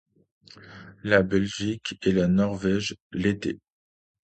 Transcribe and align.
La 1.03 1.21
Belgique 1.21 1.99
et 2.01 2.11
la 2.11 2.27
Norvège, 2.27 2.95
l’été. 3.11 3.59